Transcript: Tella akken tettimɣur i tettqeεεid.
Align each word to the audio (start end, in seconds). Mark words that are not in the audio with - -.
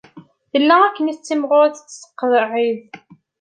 Tella 0.51 0.75
akken 0.83 1.05
tettimɣur 1.15 1.63
i 1.67 1.69
tettqeεεid. 1.75 2.81